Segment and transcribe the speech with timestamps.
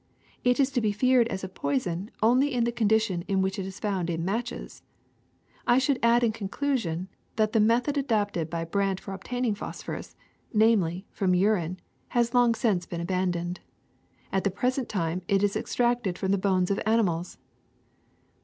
[0.43, 3.67] It is to be feared as a poison only in the condition in which it
[3.67, 4.81] is found in matches.
[5.67, 10.15] I should add in conclusion that the method adopted by Brandt for obtaining phosphorus—
[10.65, 11.79] namely, from urine—
[12.17, 13.59] has long since been abandoned.
[14.31, 17.37] At the present time it is extracted from the bones of animals.''